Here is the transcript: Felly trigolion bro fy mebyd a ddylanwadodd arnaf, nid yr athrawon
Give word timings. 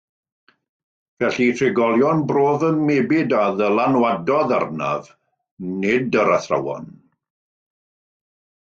Felly 1.23 1.49
trigolion 1.59 2.23
bro 2.31 2.45
fy 2.63 2.71
mebyd 2.87 3.35
a 3.41 3.43
ddylanwadodd 3.59 4.55
arnaf, 4.59 5.13
nid 5.85 6.21
yr 6.25 6.35
athrawon 6.41 6.91